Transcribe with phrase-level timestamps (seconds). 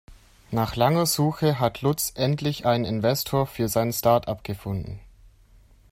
[0.49, 4.99] Nach langer Suche hat Lutz endlich einen Investor für sein Startup gefunden.